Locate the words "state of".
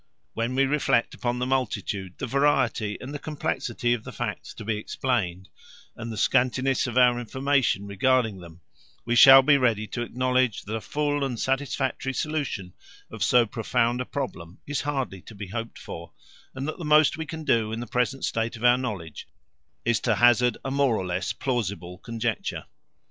18.25-18.63